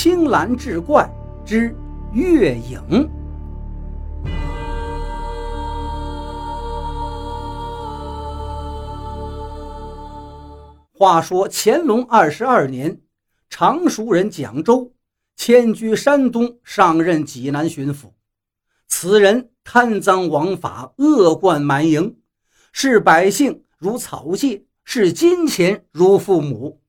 [0.00, 1.10] 青蓝志怪
[1.44, 1.74] 之
[2.12, 3.10] 月影。
[10.92, 13.00] 话说乾隆二十二年，
[13.50, 14.92] 常熟人蒋州
[15.34, 18.12] 迁居山东，上任济南巡抚。
[18.86, 22.16] 此人贪赃枉法，恶贯满盈，
[22.70, 26.80] 视百姓如草芥，视金钱如父母。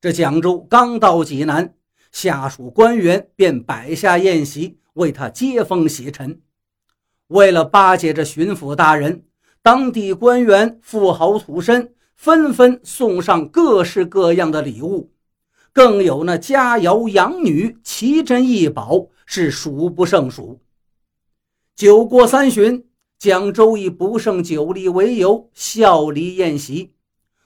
[0.00, 1.72] 这蒋州刚到济南，
[2.12, 6.40] 下属官员便摆下宴席为他接风洗尘。
[7.26, 9.24] 为了巴结这巡抚大人，
[9.60, 11.90] 当地官员、富豪土绅。
[12.14, 15.10] 纷纷送上各式各样的礼物，
[15.72, 20.60] 更有那佳肴洋女、奇珍异宝，是数不胜数。
[21.74, 22.86] 酒过三巡，
[23.18, 26.92] 蒋州以不胜酒力为由笑离宴席，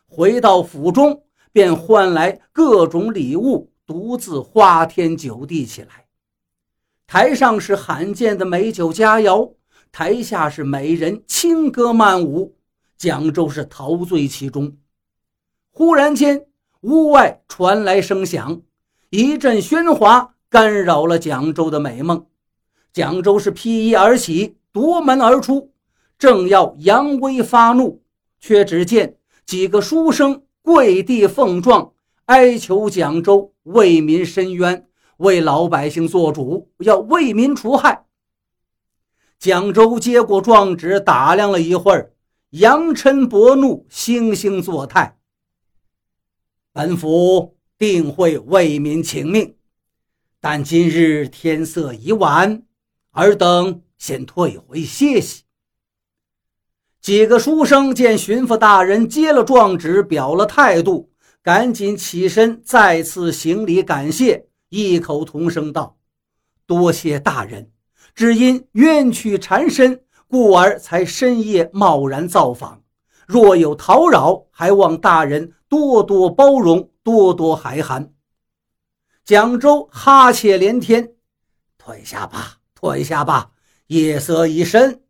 [0.07, 1.23] 回到府中
[1.53, 6.07] 便换来各种礼物，独自花天酒地起来。
[7.07, 9.55] 台上是罕见的美酒佳肴，
[9.93, 12.57] 台下是美人轻歌曼舞。
[12.99, 14.77] 蒋州是陶醉其中，
[15.71, 16.47] 忽然间，
[16.81, 18.63] 屋外传来声响，
[19.11, 22.27] 一阵喧哗干扰了蒋州的美梦。
[22.95, 25.75] 蒋州是披衣而起，夺门而出，
[26.19, 28.03] 正要扬威发怒，
[28.41, 31.93] 却只见几个书生跪地奉状，
[32.27, 34.89] 哀求蒋州为民伸冤，
[35.19, 38.07] 为老百姓做主，要为民除害。
[39.39, 42.13] 蒋州接过状纸，打量了一会儿。
[42.51, 45.19] 扬嗔薄怒，惺惺作态。
[46.73, 49.57] 本府定会为民请命，
[50.41, 52.63] 但今日天色已晚，
[53.13, 55.45] 尔等先退回歇息。
[57.01, 61.11] 几个书生见巡抚大人接了状纸，表了态度，
[61.47, 65.97] 赶紧起身，再次行礼感谢，异口同声道
[66.67, 67.71] ：“多谢大人，
[68.17, 72.83] 只因冤屈缠身。”故而才深夜贸然造访，
[73.29, 78.13] 若有叨扰，还望大人多多包容，多多海涵。
[79.25, 81.13] 蒋州哈欠连天，
[81.79, 83.53] 退下吧，退下吧，
[83.87, 85.01] 夜色已深。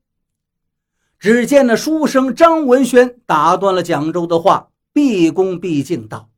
[1.19, 6.31] 只见那书生张文轩打断了蒋州的话，毕恭毕敬道：“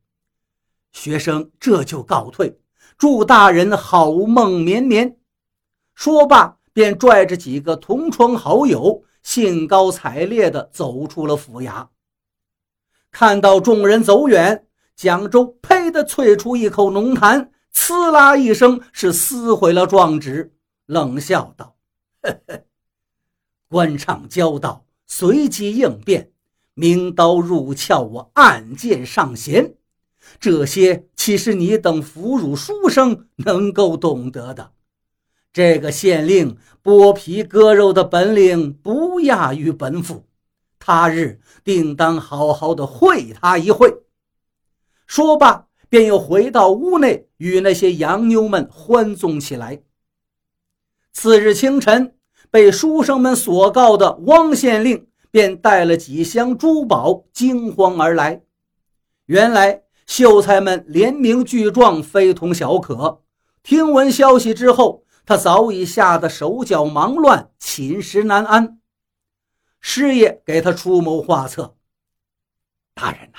[0.91, 2.59] 学生这就告退，
[2.97, 5.17] 祝大人好梦绵绵。”
[5.95, 6.57] 说罢。
[6.71, 11.87] 便拽着几个同窗好友，兴高采烈地走出了府衙。
[13.11, 14.65] 看到众人走远，
[14.95, 20.53] 蒋州呸的啐出一口浓痰，呲啦一声是撕毁了状纸，
[20.85, 21.75] 冷笑道
[22.21, 22.63] ：“呵呵，
[23.67, 26.31] 官场交道，随机应变，
[26.79, 29.75] 明刀入鞘，我暗箭上弦，
[30.39, 34.71] 这些岂是你等俘虏书生能够懂得的？”
[35.51, 40.25] 这个县令剥皮割肉的本领不亚于本府，
[40.79, 43.93] 他日定当好好的会他一会。
[45.05, 49.81] 说罢，便又回到屋内，与那些洋妞们欢纵起来。
[51.11, 52.15] 次日清晨，
[52.49, 58.43] 被书生们所告的汪县令便带了几箱珠宝，惊慌而来。
[59.25, 63.23] 原来秀才们联名聚状，非同小可。
[63.61, 68.79] 听闻消息之后，他早已吓得手脚忙乱，寝食难安。
[69.79, 71.77] 师爷给他出谋划策
[72.95, 73.37] ：“大人呐，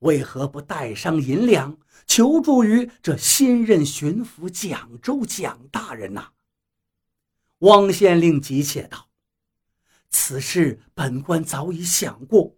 [0.00, 6.28] 为何不带上银两，求助于这新任巡抚蒋州蒋大人呐？”
[7.60, 9.05] 汪县令急切道
[10.18, 12.56] ：“此事本官早已想过，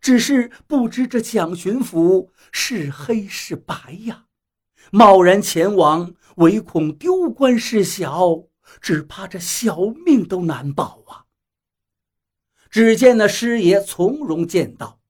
[0.00, 4.26] 只是不知这蒋巡抚是黑是白呀，
[4.92, 8.44] 贸然前往。”唯恐丢官事小，
[8.80, 9.76] 只怕这小
[10.06, 11.26] 命都难保啊！
[12.70, 15.00] 只见那师爷从容见道：“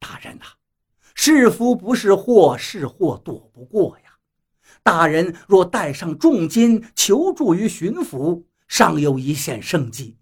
[0.00, 0.44] 大人呐，
[1.14, 4.16] 是福不是祸，是祸躲不过呀。
[4.82, 10.16] 大人若带上重金求助于巡抚，尚有一线生机；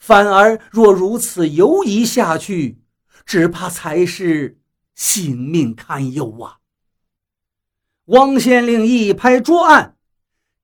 [0.00, 2.80] 反而若如此犹疑下去，
[3.24, 4.58] 只怕才是
[4.96, 6.58] 性命堪忧啊！”
[8.06, 9.96] 汪县令一拍桌案，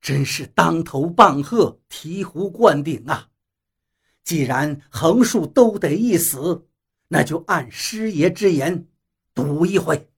[0.00, 3.28] 真是当头棒喝，醍醐灌顶啊！
[4.24, 6.66] 既然横竖都得一死，
[7.08, 8.88] 那就按师爷之言
[9.32, 10.08] 赌一回。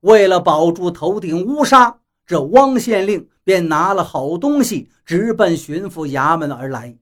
[0.00, 6.96] 为了保住头顶乌纱，这汪县令便拿了好东西，直奔巡抚衙门而来。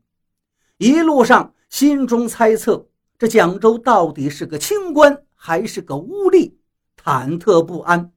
[0.79, 2.89] 一路上，心中猜测
[3.19, 6.57] 这蒋州到底是个清官还是个污吏，
[7.03, 8.13] 忐忑不安。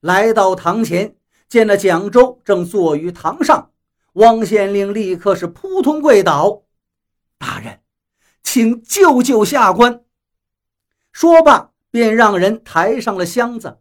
[0.00, 1.16] 来到堂前，
[1.48, 3.72] 见了蒋州正坐于堂上，
[4.12, 6.62] 汪县令立刻是扑通跪倒
[7.36, 7.80] ：“大人，
[8.42, 10.04] 请救救下官。”
[11.10, 13.78] 说罢，便让人抬上了箱子。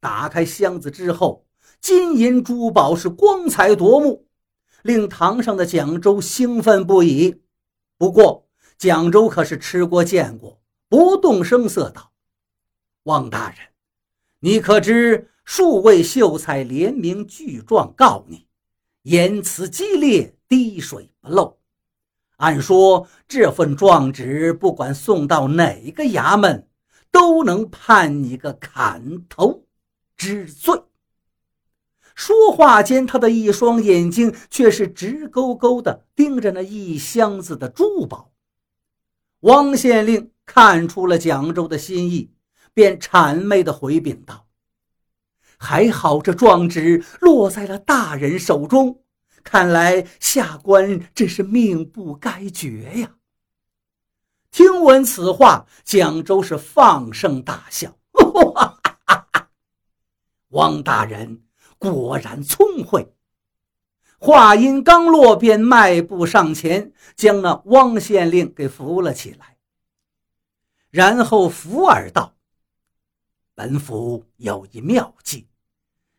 [0.00, 1.46] 打开箱子之后，
[1.80, 4.27] 金银珠宝是光彩夺目，
[4.82, 7.40] 令堂上的蒋周兴奋不已。
[7.96, 12.12] 不过，蒋周可是吃过见过，不动声色道
[13.04, 13.58] ：“汪大人，
[14.40, 18.46] 你可知？”数位秀才联名具状告你，
[19.04, 21.56] 言辞激烈，滴水不漏。
[22.36, 26.68] 按说这份状纸不管送到哪个衙门，
[27.10, 29.64] 都能判你个砍头
[30.18, 30.78] 之罪。
[32.18, 38.32] 说话间，他的一双眼睛却是直勾勾地盯着那一箱子的珠宝。
[39.42, 42.32] 汪县令看出了蒋州的心意，
[42.74, 44.48] 便谄媚地回禀道。
[45.58, 49.00] 还好，这状纸落在了大人手中，
[49.44, 53.14] 看来下官真是命不该绝呀。
[54.50, 57.96] 听闻此话，蒋州是放声大笑
[60.50, 61.44] ：“汪大人
[61.78, 63.14] 果然聪慧。”
[64.20, 69.56] 话音刚落，便迈步上前，将那汪县令给扶了起来，
[70.90, 72.34] 然后扶耳道
[73.54, 75.46] ：“本府有一妙计。”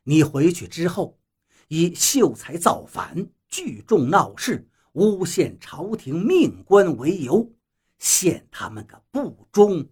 [0.03, 1.19] 你回去之后，
[1.67, 7.51] 以秀才造反、聚众闹事、诬陷朝廷命官为由，
[7.97, 9.87] 陷他们个不忠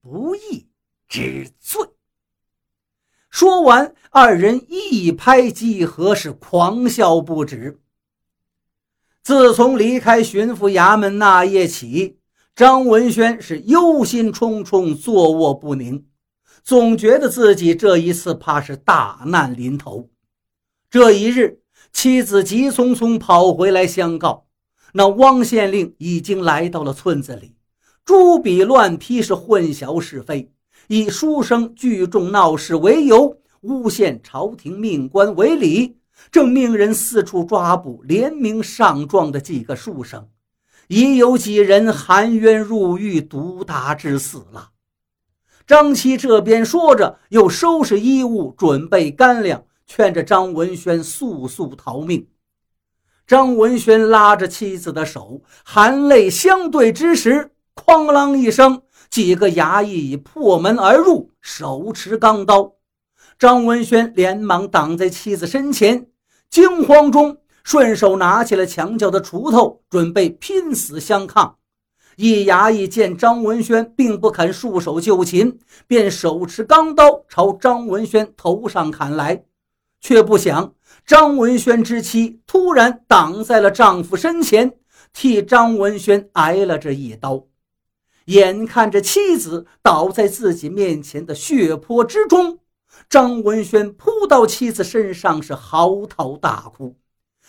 [0.00, 0.66] 不义
[1.06, 1.52] 之。
[3.42, 7.80] 说完，二人一拍即合，是狂笑不止。
[9.24, 12.18] 自从离开巡抚衙门那夜起，
[12.54, 16.06] 张文轩是忧心忡忡，坐卧不宁。
[16.62, 20.08] 总觉得自己这一次怕是大难临头。
[20.88, 21.62] 这一日，
[21.92, 24.46] 妻子急匆匆跑回来相告，
[24.92, 27.56] 那汪县令已经来到了村子里，
[28.04, 30.51] 朱笔乱批，是混淆是非，
[30.88, 35.96] 以书生聚众闹事为由，诬陷朝廷命官为理，
[36.30, 40.28] 正命人四处抓捕联名上状的几个书生，
[40.88, 44.70] 已有几人含冤入狱，毒打致死了。
[45.66, 52.26] 张七这边说着，又收拾衣物，准备干粮，劝着张文轩速速逃命。
[53.24, 58.82] 张文轩拉着妻子的手，含泪相对之时，哐啷一声，
[59.12, 62.72] 几个衙役已破门而入，手持钢刀。
[63.38, 66.06] 张文轩连忙挡在妻子身前，
[66.48, 71.58] 惊慌中顺手拿起了墙角的锄头，准备拼死相抗。
[72.16, 79.44] 一衙役见张文轩并不肯束手就擒，便手持钢刀朝张文轩头上砍来，
[80.00, 80.72] 却不想
[81.04, 84.72] 张文轩之妻突然挡在了丈夫身前，
[85.12, 87.44] 替张文轩挨了这一刀。
[88.26, 92.58] 眼看着妻子倒在自己面前的血泊之中，
[93.08, 96.96] 张文轩扑到妻子身上是嚎啕大哭，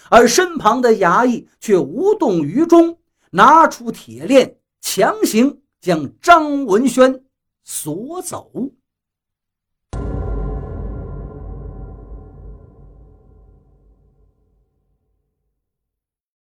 [0.09, 2.97] 而身旁的衙役却无动于衷。
[3.35, 7.23] 拿出铁链，强行将张文轩
[7.63, 8.51] 锁走。